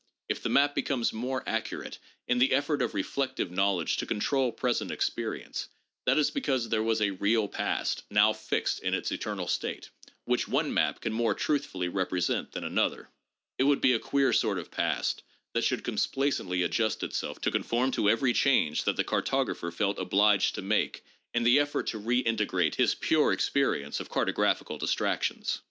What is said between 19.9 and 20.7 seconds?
obliged to